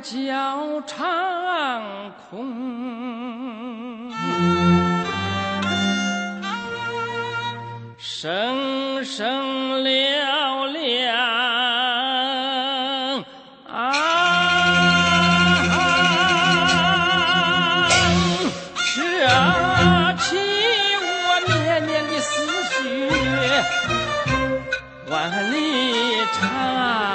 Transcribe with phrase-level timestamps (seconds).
[0.00, 4.10] 叫长空
[7.98, 11.16] 声声嘹亮，
[13.68, 13.72] 啊，
[18.76, 18.92] 扯
[20.18, 20.26] 起
[21.00, 21.52] 我绵
[21.82, 22.30] 绵的思
[22.70, 22.82] 绪，
[25.10, 25.12] 万
[25.52, 25.54] 里
[26.40, 27.13] 长。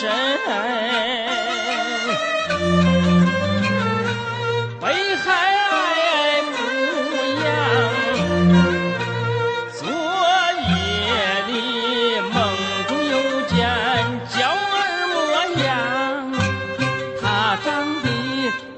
[0.00, 0.08] 身
[4.80, 4.86] 北
[5.16, 5.26] 海
[6.44, 6.54] 牧
[7.42, 7.46] 羊
[9.74, 9.80] 昨
[10.68, 10.70] 夜
[11.48, 11.50] 里
[12.32, 12.36] 梦
[12.86, 13.12] 中又
[13.48, 13.56] 见
[14.28, 14.78] 娇儿
[15.10, 15.16] 模
[15.64, 15.66] 样。
[17.20, 17.22] 他
[17.64, 17.66] 长
[18.00, 18.06] 得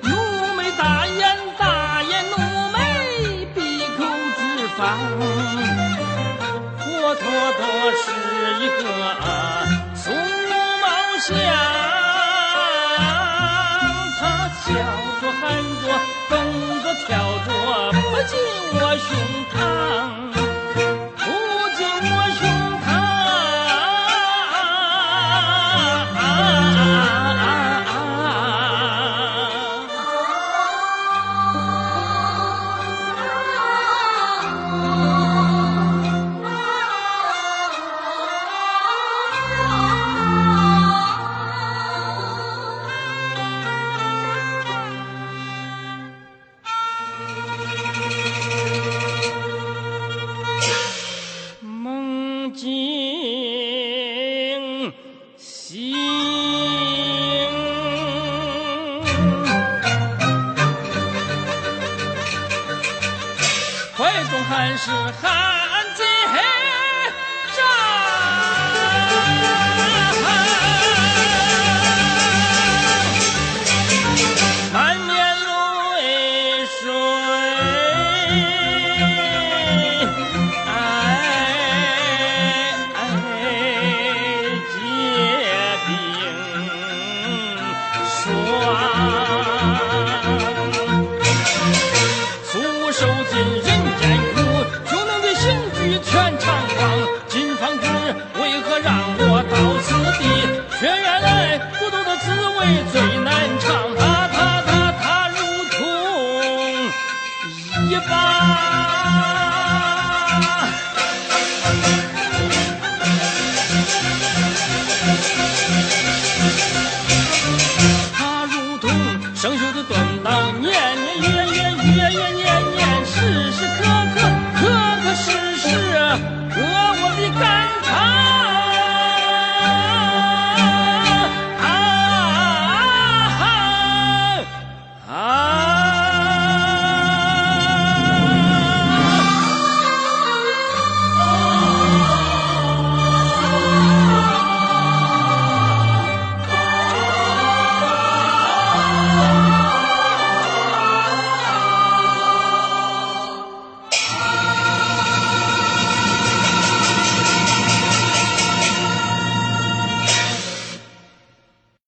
[0.01, 0.11] 浓
[0.57, 1.21] 眉大眼
[1.59, 2.35] 大眼浓
[2.73, 2.79] 眉
[3.55, 3.59] 鼻
[3.99, 3.99] 口
[4.39, 4.41] 直
[4.79, 4.81] 方。
[6.79, 7.23] 妥妥
[7.59, 7.70] 的
[15.81, 17.60] 做，跟着跳着。
[64.83, 64.91] 是
[65.21, 65.60] 海。